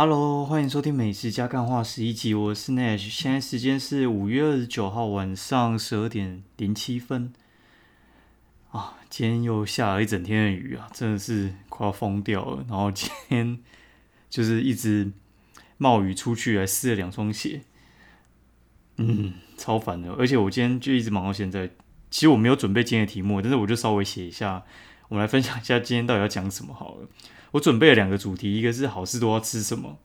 [0.00, 7.32] Hello，欢迎收听美食加干话十一集，我是 Nash，现在时间是五月二十九号晚上十二点零七分。
[8.70, 12.64] 啊，今天又下了一整天的雨啊，真的是快要疯掉了。
[12.68, 13.58] 然后今天
[14.30, 15.10] 就是一直
[15.78, 17.62] 冒雨出去，还湿了两双鞋，
[18.98, 20.12] 嗯，超烦的。
[20.12, 21.68] 而且我今天就一直忙到现在。
[22.08, 24.62] 其实我没有准备今天的题目，但是我就稍微写一下，
[25.08, 27.08] 我们来分享一下今天到底要讲什么好了。
[27.52, 29.98] 我准备了两个主题，一个是好事多要吃什么，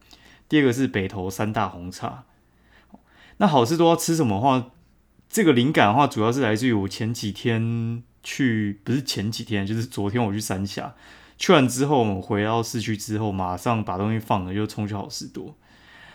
[0.48, 2.24] 第二个是北投三大红茶。
[3.36, 4.70] 那好事多要吃什么话，
[5.28, 10.94] 这个灵感的话，主要是来自于我前几天去，不是前几天，就是昨天我去三峡，
[11.36, 15.56] 去完之后，我们回到市区之后，马上把东西放了，就冲去好事多。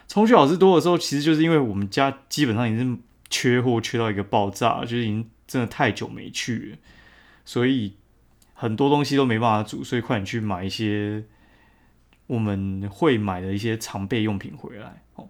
[0.08, 6.78] 冲去好事多的时候，其实就是因为我们家基本上已经缺货，缺到一个爆炸，就是已经真的太久没去了，
[7.46, 7.94] 所以。
[8.62, 11.24] 很多东西都没办法煮，所以快点去买一些
[12.28, 15.02] 我们会买的一些常备用品回来。
[15.16, 15.30] 哦，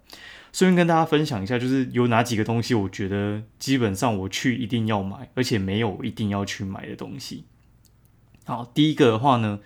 [0.52, 7.46] 顺便跟大家分享一下，就是有哪几个东西，我觉得基本上我去一定要买，而且没有一定要去买的东西。
[8.46, 9.60] 好，第一个的话呢，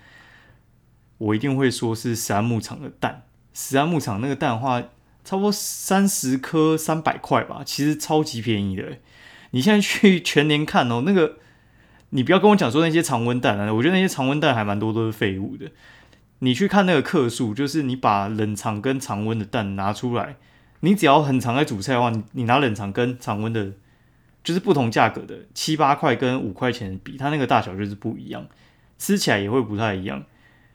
[1.17, 3.23] 我一定会说是石安牧场的蛋。
[3.53, 4.81] 石安牧场那个蛋的话，
[5.23, 8.97] 差不多三十颗三百块吧，其实超级便宜的。
[9.51, 11.37] 你现在去全年看哦，那个。
[12.15, 15.71] 你不要跟我讲说那些常温蛋啊，我觉得那些常温蛋还蛮多都是废物的。
[16.39, 20.35] 你去看那个克数，就是你把冷藏跟常温的蛋拿出来，
[20.81, 23.71] 你只要很常在煮菜的话，你拿冷藏跟常温的，
[24.43, 28.45] 就是不同价格的七八块跟五块钱比，它那个大小就是不一样，
[28.99, 30.23] 吃起来也会不太一样。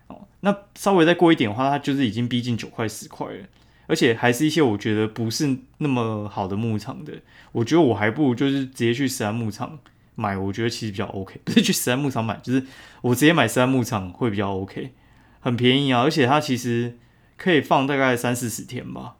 [0.08, 3.44] 哦，那稍微再贵一点的话，它就是已经逼近九块十块了，
[3.86, 7.12] 而且还是一些我觉得不是那么好的牧场的。
[7.52, 9.78] 我觉得我还不如就是直接去山牧场。
[10.20, 12.66] 买我觉得其实比较 OK， 不是去十安牧场买，就是
[13.02, 14.92] 我直接买十安牧场会比较 OK，
[15.38, 16.98] 很便宜啊，而且它其实
[17.36, 19.14] 可以放大概三四十天吧，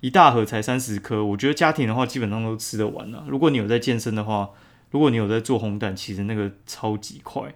[0.00, 3.26] 一大盒才三十颗，我觉得家庭的话基本上都吃得完了。
[3.28, 4.48] 如果你有在健身的话，
[4.90, 7.54] 如果你有在做红蛋，其实那个超级快。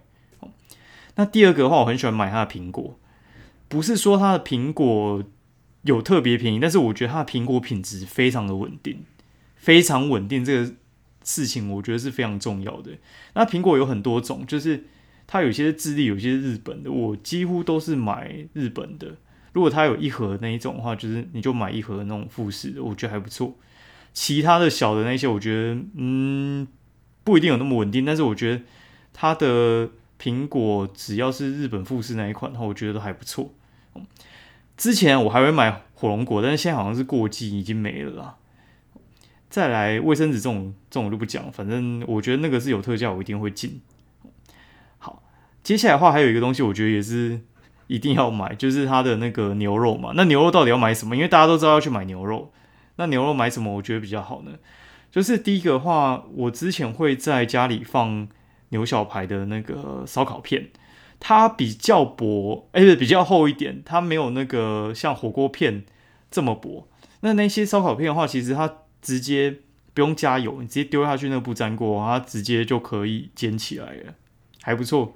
[1.15, 2.99] 那第二个的话，我很喜欢买它的苹果，
[3.69, 5.25] 不是说它的苹果
[5.85, 9.05] 有特别便宜，但是我觉得它的苹果品质非常的稳定，
[9.57, 10.45] 非常稳定。
[10.45, 10.75] 这个。
[11.25, 12.93] 事情我觉得是非常重要的。
[13.35, 14.85] 那苹果有很多种，就是
[15.27, 16.91] 它有些是智利，有些是日本的。
[16.91, 19.17] 我几乎都是买日本的。
[19.53, 23.55] 如果它有一盒那一种的话，就是你就买一盒那种富士的，我觉得还不错。
[24.13, 26.67] 其他的小的那些，我觉得嗯
[27.25, 28.05] 不一定有那么稳定。
[28.05, 28.63] 但是我觉得
[29.13, 29.91] 它的
[30.21, 33.53] 苹果只要是日本富士那一款的话，我觉得都还不错。
[34.77, 38.37] 之前我还会买火龙果，但是现在好像是过季，已经没了啦。
[39.53, 43.83] 再来卫生纸这种这种就不讲，反正我觉得那个是有特价，我一定会进。
[44.97, 45.23] 好，
[45.63, 47.39] 接下来的话还有一个东西，我觉得也是
[47.87, 50.15] 一定要买，就是它的那个牛肉嘛。
[50.17, 51.15] 那牛肉到底要买什么？
[51.15, 52.51] 因为大家都知道要去买牛肉，
[52.97, 53.75] 那牛肉买什么？
[53.75, 54.53] 我觉得比较好呢。
[55.11, 58.27] 就是第一个的话，我之前会在家里放
[58.71, 60.71] 牛小排的那个烧烤片，
[61.21, 65.85] 它比较薄，哎，比较厚一点，它没有那个像火锅片
[66.31, 66.89] 这么薄。
[67.21, 69.59] 那那些烧烤片的话，其实它直接
[69.93, 74.15] 不用加油，你直接丢下去那个不粘锅，它直接就可以煎起来了，
[74.63, 75.15] 还不错。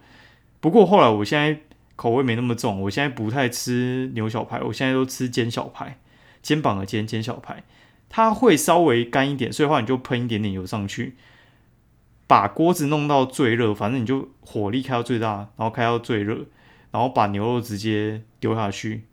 [0.61, 1.61] 不过后来我现在
[1.95, 5.99] 口味没那么重，我现在不太吃牛小排，我现在都吃煎小排，
[6.43, 7.63] 肩膀的肩煎小排，
[8.11, 11.15] 它会稍微干一点，所以话你就喷一点点油上去，
[12.27, 16.45] 把锅子弄到最热，反正你就火力开到最大，然后开到最热，
[16.91, 19.05] 然后把牛肉直接丢下去，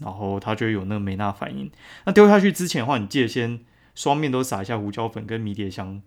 [0.00, 1.70] 然后它就有那个美纳反应。
[2.04, 3.60] 那丢下去之前的话，你记得先。
[4.00, 6.00] 双面都撒一下胡椒粉跟迷迭香，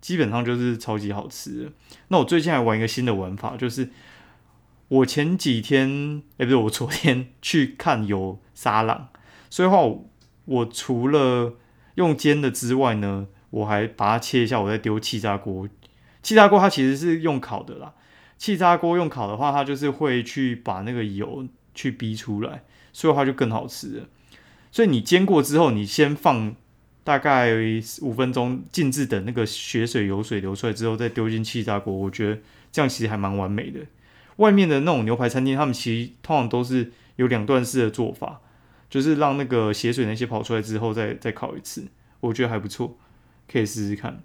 [0.00, 1.72] 基本上就是超级好吃。
[2.06, 3.90] 那我最近还玩一个新的玩法，就是
[4.86, 9.08] 我前几天，哎，不是我昨天 去看有沙朗，
[9.48, 9.78] 所以话
[10.44, 11.56] 我除了
[11.96, 15.68] 用煎的之外呢，我还把它切一下，我再丢气炸锅。
[16.22, 17.94] 气炸锅它其实是用烤的啦，
[18.38, 22.62] 气炸锅用烤的话，它就是会去把那个油去逼出来，
[22.92, 24.08] 所以话就更好吃了。
[24.70, 26.54] 所以你煎过之后，你先放。
[27.10, 27.50] 大概
[28.02, 31.92] 五分钟静置等那个血水油水流出来之后，再丢进气炸锅。
[31.92, 32.38] 我觉得
[32.70, 33.80] 这样其实还蛮完美的。
[34.36, 38.40] 外面的那种牛排餐厅，他们其实通常都是有两段式的做法，
[38.88, 41.88] 就是让那个血水那些跑出来之后再再烤一次，
[42.20, 42.96] 我觉得还不错，
[43.50, 44.22] 可以试试看。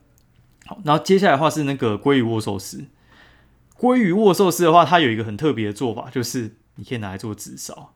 [0.68, 2.86] 好，然后接下来的话是那个鲑鱼握寿司。
[3.76, 7.95] 鲑鱼握寿司的话，它有一个很特别的做法，就是你可以拿来做紫烧。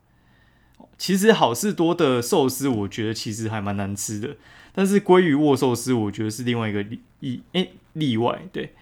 [1.00, 4.36] 其实好事多的寿司，我觉得其实还蛮难吃的。
[4.74, 8.42] 但是鲑鱼握寿司，我觉得是另外一个例诶例外。
[8.52, 8.76] 对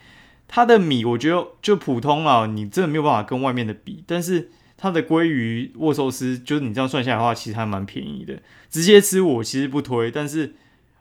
[0.48, 4.04] 它的米，我觉得就普通啊，你真的没有办法跟外面的比。
[4.08, 8.42] 但是它的鲑鱼握寿司，就是你这样算下来的话，其实还蛮便宜的。
[8.70, 10.56] 直接吃我其实不推，但是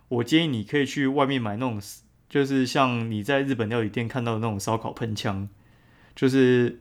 [0.09, 1.81] 我建议你可以去外面买那种，
[2.29, 5.49] 就是像你在日本料理店看到的那种烧烤喷枪，
[6.15, 6.81] 就是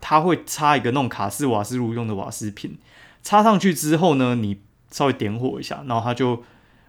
[0.00, 2.78] 它会插一个那种卡式瓦斯炉用的瓦斯瓶，
[3.22, 6.42] 插上去之后呢，你稍微点火一下，然后它就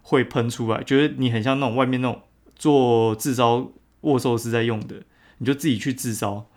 [0.04, 2.22] 会喷出来，觉得你很像那种外面那种
[2.56, 5.04] 做自烧握寿司在用的，
[5.38, 6.48] 你就自己去自烧。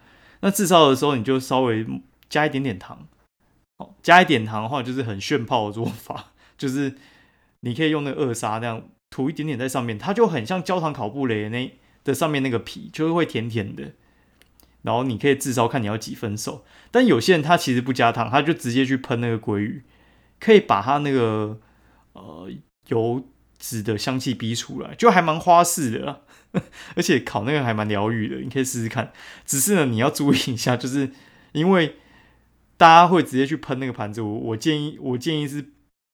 [0.41, 1.87] 那自烧的时候，你就稍微。
[2.31, 3.07] 加一点点糖，
[3.77, 6.97] 哦，加一点糖的话就是很炫泡的做法，就是
[7.61, 11.73] 你可以用那个二砂那样涂一点点在上面，它就很像焦糖烤布雷那
[12.03, 13.93] 的上面那个皮，就是会甜甜的。
[14.85, 19.83] 然后你可以至少看你要几分熟，但有些人他其实不加糖，他就直接去喷那个鲑鱼，
[20.39, 21.59] 可以把它那个
[22.13, 22.49] 呃
[22.87, 23.27] 油
[23.59, 26.23] 脂的香气逼出来，就还蛮花式的，
[26.97, 29.13] 而且烤那个还蛮疗愈的，你可以试试看。
[29.45, 31.11] 只是呢，你要注意一下，就是
[31.53, 31.97] 因为。
[32.77, 35.65] 大家会直接去喷那个盘子，我我建议我建议是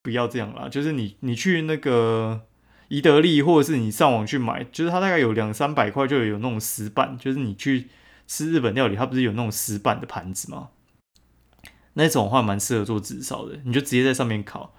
[0.02, 2.42] 不要这样啦，就是你你去那个
[2.88, 7.88] 宜得利或者是你上网去买，就是它大概有两三百块就有那种石板，就是你去
[8.30, 10.68] 吃日本料理，它不是有那种石板的盘子吗？
[11.94, 14.72] 那种话蛮适合做纸烧的，你就直接在上面烤，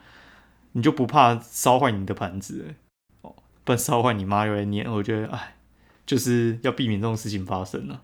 [0.71, 2.75] 你就不怕烧坏你的盘子
[3.23, 5.57] 哦，不然烧坏你妈又来念，我觉得哎，
[6.05, 8.03] 就是要避免这种事情发生了。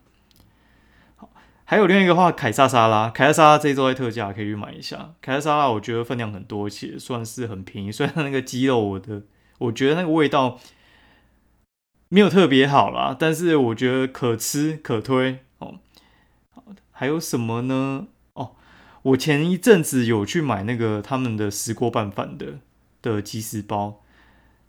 [1.64, 5.14] 还有另一个话，凯撒沙拉，凯撒沙拉这一周在特价，可以去买一下。
[5.22, 7.90] 凯撒沙拉我觉得分量很多，且算是很便宜。
[7.90, 9.22] 虽然那个鸡肉，我的
[9.56, 10.60] 我觉得那个味道
[12.08, 15.78] 没有特别好啦，但是我觉得可吃可推哦。
[16.50, 18.06] 好的，还有什么呢？
[18.34, 18.52] 哦，
[19.02, 22.60] 我前一阵子有去买那个他们的石锅拌饭的
[23.02, 24.02] 的鸡丝包，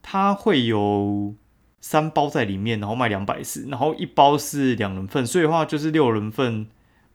[0.01, 1.35] 它会有
[1.79, 6.67] 三包在里面，然后卖两百四，然后一包是两人份，所以的话就是六人份。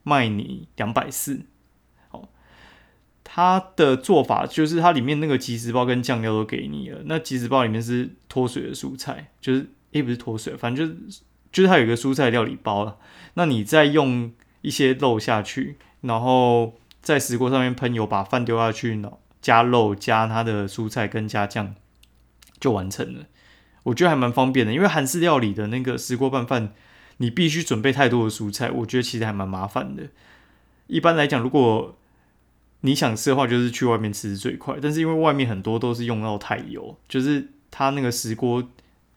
[0.06, 1.46] 卖你两百四，
[2.10, 2.28] 哦，
[3.24, 7.00] 它的做法就是它里面那个即食包跟酱料都给你了。
[7.06, 12.98] 那即食包里面是脱水的蔬菜，就是诶不是脱水，反正就是就是它有一个蔬菜料理包了。
[13.34, 19.02] 那你再用一些肉下去，然后在石锅上面喷油，把饭丢下去，
[19.40, 21.74] 加肉加它的蔬菜跟加酱
[22.60, 23.24] 就完成了。
[23.84, 26.74] 我觉得还蛮方便的，因为韩式料理的那个石锅拌饭。
[27.18, 30.02] 你必须准备太多的蔬菜，我觉得其实还蛮麻烦的。
[30.88, 31.96] 一般来讲，如果
[32.80, 34.78] 你想吃的话，就是去外面吃最快。
[34.82, 38.68] 但是因为外面很多都是用到太油，就是它那个石锅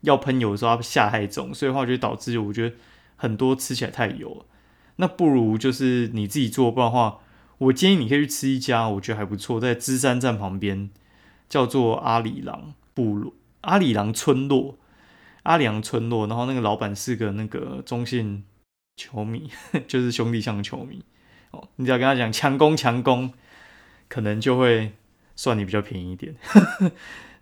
[0.02, 2.76] 要喷油的时候，它下太重，所以的话就导致我觉得
[3.16, 4.46] 很多吃起来太油。
[4.98, 7.20] 那不如就是你自己做，不然的话，
[7.58, 10.90] 我建议你可以去吃一家，我觉得还不错，在芝山站旁边，
[11.48, 14.78] 叫做阿里郎部落、阿里郎村落。
[15.44, 18.44] 阿里郎村落，然后那个老板是个那个中信
[18.98, 19.50] 球迷，
[19.88, 21.02] 就是兄弟像球迷
[21.52, 21.70] 哦。
[21.78, 23.32] 你只要跟他讲强攻强攻，
[24.10, 24.92] 可能就会
[25.38, 26.36] 算你比较便宜一点。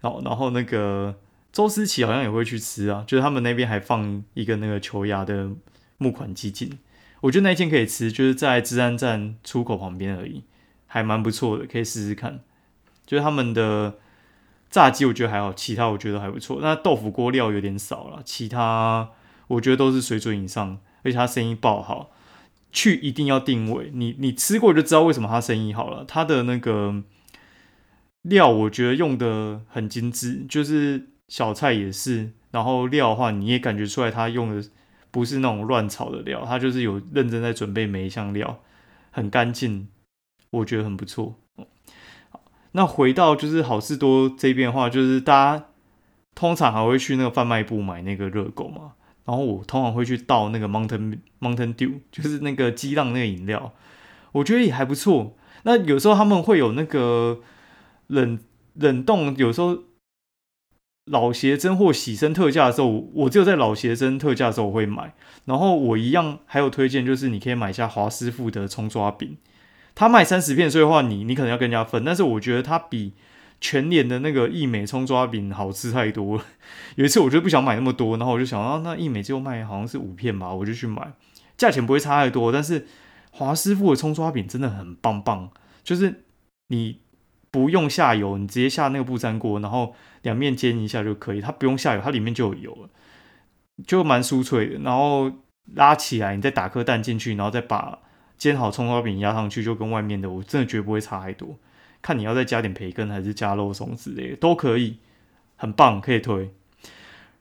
[0.02, 1.16] 然 后，然后那个
[1.56, 5.50] 周思齐好像也会去吃啊，就是他们那边还放一个那个球牙的
[5.98, 6.78] 木款基金，
[7.22, 10.44] 我觉得那一间可以吃，就是在治安站出口旁边而已，
[10.88, 12.42] 还蛮不错的，可以试试看。
[13.06, 13.96] 就是他们的。
[14.68, 16.60] 炸鸡我觉得还好，其他我觉得还不错。
[16.62, 19.10] 那豆腐锅料有点少了，其他
[19.48, 22.12] 我觉得都是水准以上，而且他生意爆好。
[22.74, 26.04] 去一定要定位，你你吃过就知道为什么他生意好了。
[26.06, 27.04] 他的那个
[28.24, 34.68] 料我觉得用的很精致，就是小菜也是，然后料的话你也感觉出来它用的
[35.12, 38.60] 不是那种乱炒的料，它就是有认真在准备每一项料，
[39.12, 39.88] 很干净，
[40.52, 41.36] 我觉得很不错。
[42.74, 45.66] 那回到就是好事多这边的话，就是大家
[46.36, 48.94] 通常还会去那个贩卖部买那个热狗嘛。
[49.24, 53.74] 然后我通常会去倒那个 Mountain Mountain Dew， 就是那个激浪那个饮料，
[54.34, 55.36] 我觉得也还不错。
[55.64, 57.40] 那有时候他们会有那个
[58.08, 58.38] 冷
[58.74, 59.80] 冷冻，有时候
[61.06, 65.14] 老鞋真或喜生特价的时候，我只有在老鞋真特价的时候我会买。
[65.46, 69.38] 然后我一样还有推荐，就是你可以买下华师傅的葱抓饼。
[69.94, 72.04] 他卖三十片，所以的话，你你可能要跟人家分。
[72.04, 73.14] 但是我觉得它比
[73.62, 76.44] 全年的那个益美葱抓饼好吃太多了。
[76.96, 81.14] 有一次我就不想买那么多，然后我就想啊，那益美就卖好像是五片吧，我就去买，
[81.56, 82.52] 价钱不会差太多。
[82.52, 82.88] 但是
[83.32, 85.52] 华师傅的葱抓饼真的很棒棒，
[85.84, 86.24] 就是
[86.68, 87.00] 你
[87.50, 91.40] 不用下油，你直接下那个不粘锅，然后两面煎一下就可以。
[91.40, 92.90] 它不用下油，它里面就有油了，
[93.88, 94.80] 就蛮酥脆的。
[94.80, 95.32] 然后
[95.74, 98.00] 拉起来，你再打颗蛋进去，然后再把。
[98.38, 101.58] 煎好葱花饼压上去，就跟外面的我真的绝不会差太多。
[102.02, 104.98] 看你要再加点培根还是加肉松之类的都可以，
[105.56, 106.54] 很棒，可以推。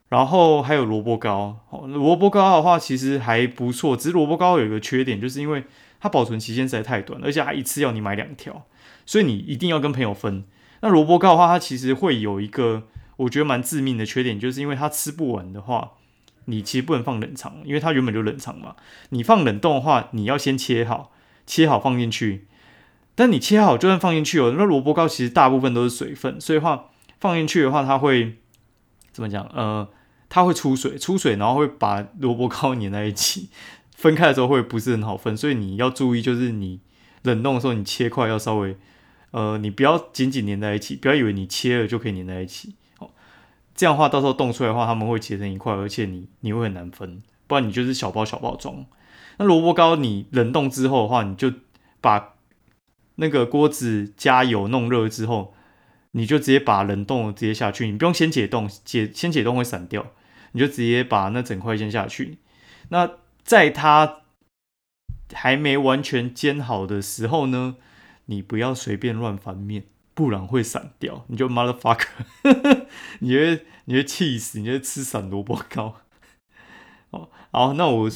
[0.08, 5.64] 然后还有萝卜糕，萝卜糕的话其实还不错，只是萝卜糕有一个缺点，就是因为
[5.98, 8.64] 它保存期间实在太短，而且它一次要你买两条，
[9.04, 10.44] 所以你一定要跟朋友分。
[10.84, 12.82] 那萝卜糕的话，它其实会有一个
[13.16, 15.92] 我觉得蛮致命的缺点，就是因为它吃不完的话，
[16.44, 18.76] 你其实不能放冷藏，因为它原本就冷藏嘛。
[19.08, 21.10] 你放冷冻的话，你要先切好，
[21.46, 22.46] 切好放进去。
[23.14, 28.36] 但你切好就算放进去哦，那萝卜糕其实大部分都是水分，所以话放进去的话，它会
[29.10, 29.42] 怎么讲？
[29.54, 29.88] 呃，
[30.28, 33.48] 它会出水，出水，然后会把萝卜糕 粘在一起，
[33.96, 36.80] 分开的时候会不是很好分，所以你要注意，就是你
[37.22, 38.76] 冷冻的时候，你切块要稍微，
[39.34, 43.10] 呃，你不要紧紧粘在一起，不要以为你切了就可以粘在一起，哦，
[43.74, 48.86] 这样的话到时候冻出来的话，他们会结成一块，而且你你会很难分，不然你就是小包小包装。
[49.38, 51.52] 那萝卜糕你冷冻之后的话，你就
[52.00, 52.34] 把
[53.16, 55.52] 那个锅子加油弄热之后，
[56.12, 60.12] 你就直接把冷冻直接下去，你不用先解冻，解先解冻会散掉，
[60.52, 62.38] 你就直接把那整块先下去。
[62.90, 63.10] 那
[63.42, 64.20] 在它
[65.32, 67.74] 还没完全煎好的时候呢，
[68.26, 72.06] 你不要随便乱翻面，不然会散掉，你就 motherfucker，
[73.20, 75.96] 你会你会气死，你会吃散萝卜糕。
[77.10, 78.10] 哦，好，那我。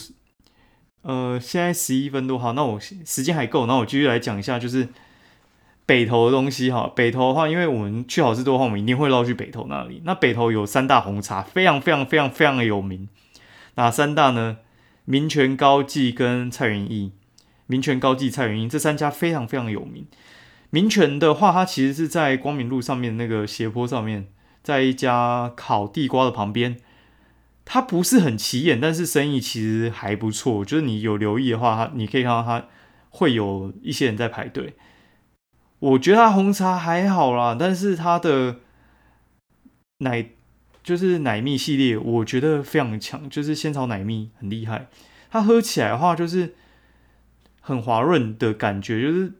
[1.02, 4.88] 呃，现在十一分多，好，那我时间还够，那我继续来讲一下，就是
[5.86, 6.92] 北投的东西哈。
[6.94, 10.02] 北投的话，因为我们去好事多的话，我们一定会绕去北投那里。
[10.04, 13.08] 那北投有三大红茶，非常非常非常非常的有名。
[13.76, 14.58] 哪三大呢？
[15.04, 17.12] 民权高记跟蔡元义。
[17.68, 20.04] 民权高记、蔡元义这三家非常非常有名。
[20.70, 24.26] 民权的话，它其实是在光明路上面那个斜坡上面，
[24.62, 26.78] 在一家烤地瓜的旁边。
[27.70, 30.64] 它不是很起眼，但是生意其实还不错。
[30.64, 32.66] 就是你有留意的话，它你可以看到它
[33.10, 34.74] 会有一些人在排队。
[35.78, 38.60] 我觉得它红茶还好啦，但是它的
[39.98, 40.30] 奶
[40.82, 44.88] 就是奶蜜系列，我觉得非常强，就是仙草奶蜜很厉害。
[45.30, 46.54] 它喝起来的话，就是
[47.68, 49.34] 很滑润的感觉，就是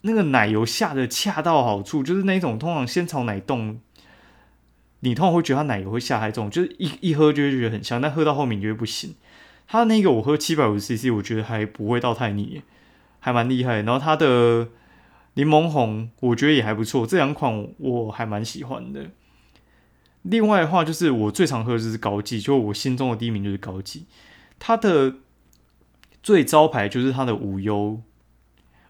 [0.00, 3.78] 那个奶油下的恰到好处，就是那种通常仙草奶冻。
[5.00, 9.14] 你通常会觉得它奶油会下太重，就是一一喝就会觉得很香，但喝到后面就会不行。
[9.68, 12.62] 它那个我喝七百五十 CC，我觉得还不会到太腻，
[13.20, 13.82] 还蛮厉害。
[13.82, 14.68] 然后它的
[15.34, 19.10] 柠檬红我觉得也还不错，这两款我还蛮喜欢的。
[20.22, 24.06] 另外的话就是我最常喝的就是高记，就我心中的第一名就是高记。
[24.58, 25.16] 它的
[26.26, 28.02] 最招牌就是它的无忧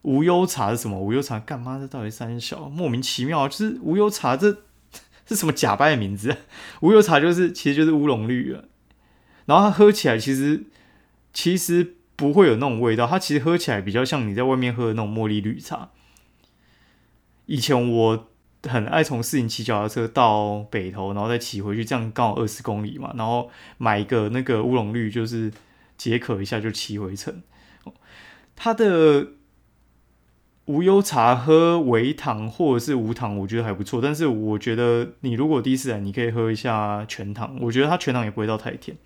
[0.00, 0.98] 无忧茶是什么？
[0.98, 1.78] 无忧茶干嘛？
[1.78, 4.56] 这到底三小莫名其妙，就是无忧茶这。
[5.28, 6.34] 是什么假掰的名字？
[6.80, 8.64] 无忧茶就是其实就是乌龙绿了，
[9.44, 10.64] 然后它喝起来其实
[11.34, 15.90] 其实不会有那种味道，它其实喝起来比较像你在外面喝的那种茉莉绿茶。
[17.44, 18.28] 以前我
[18.62, 25.52] 很爱从四营骑脚踏车到北投，然后再骑回去，这样刚好二十公里嘛，然后买一个那个乌龙绿，就是
[25.96, 27.42] 解渴一下就骑回城。
[28.54, 29.28] 它的。
[30.66, 34.02] 无忧茶喝微糖或者是无糖，我觉得还不错。
[34.02, 38.96] 但是我觉得你如果第一次来，你可以喝一下全糖，我觉得它全糖也不会到太甜。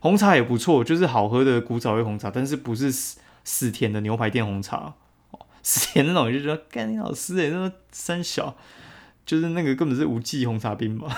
[0.00, 4.94] 红茶也不错，就是好喝的古早味红茶，但是不是死死甜的牛排店红茶
[5.30, 8.56] 哦，死甜那种就觉得干你老师哎，那三小
[9.24, 11.14] 就是那个根本是无忌红茶冰吧？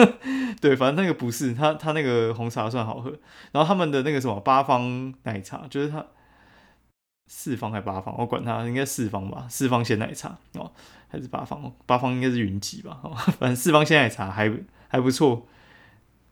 [0.60, 3.10] 对，反正那个不是，它它那个红茶算好喝。
[3.52, 6.04] 然后他们的那个什么八方奶茶，就是它。
[7.26, 10.70] 四方还八方，我管它应该四方吧，四方鲜奶茶哦，
[11.08, 11.72] 还是八方？
[11.86, 14.52] 八方应该是云集吧，哦， 反正四方鲜奶茶还
[14.88, 15.46] 还不错，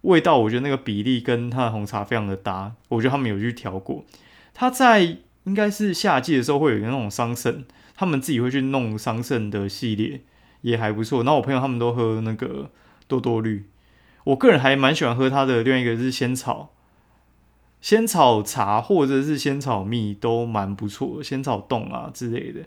[0.03, 4.05] 味道我觉得那个比例跟它的红茶非常的搭，我觉得他们有去调过。
[4.53, 7.65] 他在应该是夏季的时候会有那种桑葚，
[7.97, 10.21] 他们自己会去弄桑葚的系列，
[10.63, 11.23] 也还不错。
[11.23, 12.71] 然后我朋友他们都喝那个
[13.07, 13.67] 多多绿，
[14.25, 16.71] 我个人还蛮喜欢喝它的，另外一个是仙草。
[17.81, 22.61] 仙草茶或者是仙草蜜都蛮不错，仙草冻啊之类的，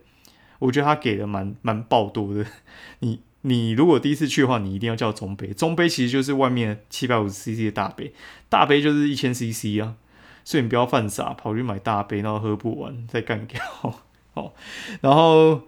[0.60, 2.46] 我觉得他给的蛮蛮爆多的。
[3.00, 8.14] 你你如果第一次去的话，你一定要叫中杯，中杯其实就是外面七百五十 CC 的大杯，
[8.50, 9.96] 大杯就是一千 CC 啊，
[10.44, 13.62] 所以你不要犯傻，跑去买大杯，然后喝不完再干掉。
[14.34, 14.52] 哦，
[15.00, 15.62] 然后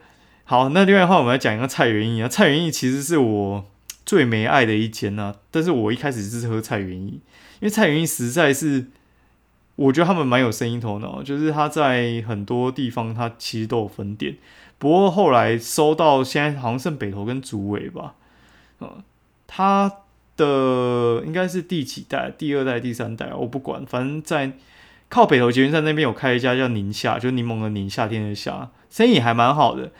[0.49, 3.65] 好，那另外的话，我们来讲一个菜园艺啊，菜园艺其实是我
[4.05, 7.19] 最没爱的一间呢，但是我一开始是喝菜园艺，
[7.59, 8.87] 因为菜园艺实在是。
[9.75, 14.35] 我觉得他们蛮有生意头脑，就是他在很多地方他其实都有分店，
[14.79, 18.15] 不过后来收到现在好像剩北投跟竹尾吧，
[18.79, 19.03] 嗯，
[19.45, 19.91] 他
[20.35, 22.31] 的应该是第几代？
[22.35, 24.53] 第二代、第三代我不管，反正在
[25.09, 29.91] 靠北投捷运站那边有开一家叫宁夏，就柠檬的宁夏天的夏，生意还蛮好的。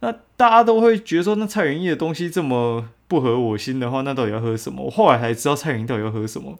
[0.00, 4.84] 那大家都会觉得说，那蔡元义的东西这么不合我心的话，那到底要喝什么？
[4.84, 6.58] 我后来才知道蔡元益到底要喝什么，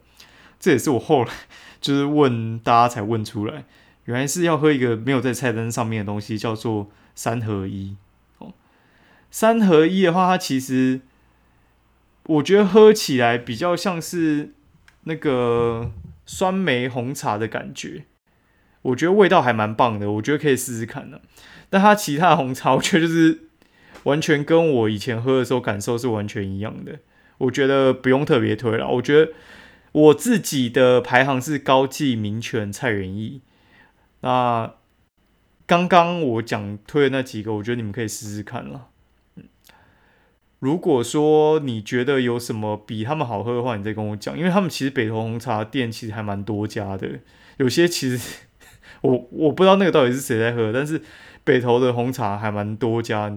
[0.58, 1.32] 这也是我后来。
[1.80, 3.64] 就是问大家才问出来，
[4.06, 7.94] 原来是要喝一个没有在菜单上面的东西，叫做三合一。
[8.38, 8.52] 哦，
[9.30, 11.02] 三合一的话，它其实
[12.24, 14.52] 我觉得喝起来比较像是
[15.04, 15.92] 那个
[16.26, 18.06] 酸梅红茶的感觉，
[18.88, 21.20] 我觉得味道还蛮棒的，我觉得可以试试看的。
[21.70, 23.40] 但它其他的红茶，我觉得就是
[24.04, 27.00] 完全跟我以前喝的时候感受是完全一样的，
[27.38, 28.88] 我觉得不用特别推了。
[28.88, 29.32] 我觉得
[29.92, 33.42] 我自己的排行是高记、明泉、蔡元义。
[34.20, 34.74] 那
[35.66, 38.88] 刚刚我讲推的那几个，我觉得你们可以试试看了。
[40.60, 47.20] 如果说你觉得有什么比他们好喝的话，你再跟我讲，因为他们其实北投红茶店其实还蛮多家的，
[47.58, 48.40] 有些其实
[49.02, 51.00] 我我不知道那个到底是谁在喝，但是
[51.44, 53.32] 北投的红茶还蛮多家。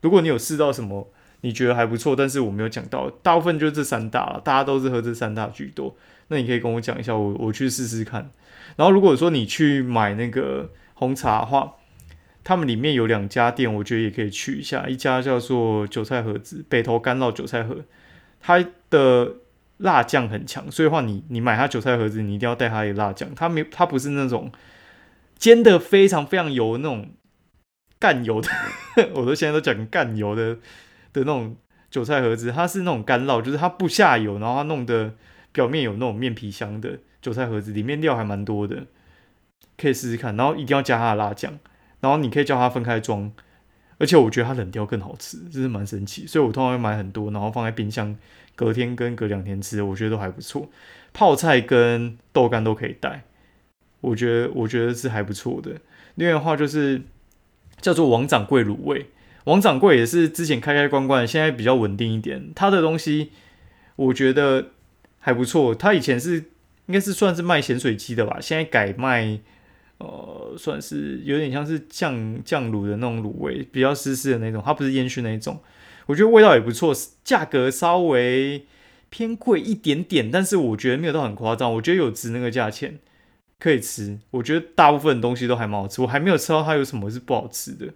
[0.00, 1.10] 如果你有试到什么
[1.42, 5.94] 你觉得还不错，但是我没有讲到，大部分就这三大了，大家都是喝这三大居多。
[6.28, 8.30] 那你可以跟我讲一下，我我去试试看。
[8.76, 11.74] 然后如果说你去买那个红茶的话，
[12.42, 14.88] 他们里面有两家店，我觉得也可以去一下。
[14.88, 17.76] 一家叫做韭菜盒子，北投干酪韭菜盒，
[18.40, 19.34] 它的
[19.78, 23.28] 辣酱很强，所以话你你买它韭菜盒子，你一定要带它的辣酱。
[23.36, 24.50] 它没它不是那种
[25.38, 27.10] 煎的非常非常油那种
[27.98, 28.48] 干油的，
[29.14, 30.54] 我都现在都讲干油的
[31.12, 31.56] 的那种
[31.90, 35.14] 韭菜盒子，它是那种干酪，就是它不下油，然后它弄的
[35.52, 36.98] 表面有那种面皮香的。
[37.22, 38.84] 韭菜盒子里面料还蛮多的，
[39.78, 40.36] 可以试试看。
[40.36, 41.58] 然后一定要加它的辣酱，
[42.00, 43.32] 然后你可以叫它分开装。
[43.96, 46.26] 而且我觉得它冷掉更好吃，真是蛮神奇。
[46.26, 48.14] 所以我通常会买很多，然后放在冰箱，
[48.54, 50.68] 隔天跟隔两天吃，我觉得都还不错。
[51.14, 53.24] 泡菜跟豆干都可以带，
[54.04, 55.72] 我觉得我觉得是还不错的。
[56.14, 57.02] 另外的话就是
[57.80, 59.06] 叫做王掌柜卤味，
[59.44, 62.50] 王掌柜也是之前开开关关，现在比较稳定一点。
[62.54, 63.30] 他的东西
[63.96, 64.70] 我觉得
[65.18, 66.44] 还不错，他以前是。
[66.86, 69.40] 应该是算是卖咸水鸡的吧，现在改卖，
[69.96, 75.58] 呃，算是有点像是酱酱卤的那种卤味，比较湿湿的那种，它不是烟熏那一种。
[76.04, 76.94] 我觉得味道也不错，
[77.24, 78.66] 价格稍微
[79.08, 82.98] 偏贵一点点，但是我觉得没有到很夸张，我觉得有值那个价钱，
[83.58, 84.18] 可以吃。
[84.30, 87.94] 我觉得大部分东西都还蛮好吃，我还没有吃到它有什么是不好吃的。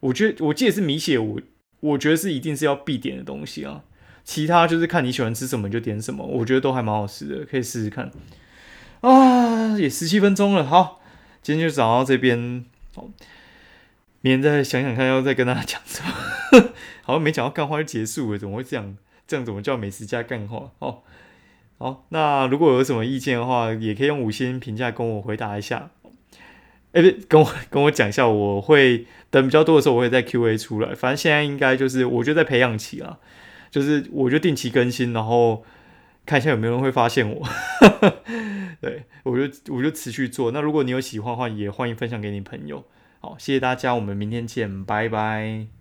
[0.00, 1.40] 我觉得我记得是米血，我
[1.80, 3.84] 我觉得是一定是要必点的东西啊。
[4.24, 8.10] 其他就是看你喜欢吃什么就点什么，我觉得都还蛮好吃的，可以试试看。
[9.00, 11.00] 啊，也十七分钟了，好，
[11.42, 13.08] 今天就讲到这边，好，
[14.20, 16.72] 明天再想想看要再跟大家讲什么。
[17.02, 18.96] 好像没讲到干话就结束了，怎么会这样？
[19.28, 20.70] 这样怎么叫美食加干话？
[20.78, 21.02] 哦，
[21.78, 25.90] 好，那如果有什么意见的话，也可以用五星评价跟我回答一下。
[26.92, 30.94] 哎，不，跟我 跟我讲一下，我会等比较多的时候，我会在 Q&A 出来。
[30.94, 33.18] 反正现在应该就是我觉得在培养期啊。
[33.68, 35.62] 就是我就定期更新，然后
[36.24, 37.46] 看一下有没有人会发现我。
[38.80, 40.50] 对我就我就持续做。
[40.52, 42.84] 那如果你有喜欢的话，也欢迎分享给你朋友。
[43.20, 45.75] 好，谢谢大家，我们明天见，拜拜。